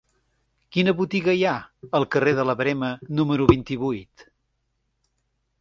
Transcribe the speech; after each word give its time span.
Quina 0.77 0.93
botiga 1.01 1.35
hi 1.39 1.43
ha 1.49 1.53
al 1.99 2.07
carrer 2.15 2.33
de 2.39 2.45
la 2.51 2.57
Verema 2.63 2.91
número 3.21 3.47
vint-i-vuit? 3.55 4.29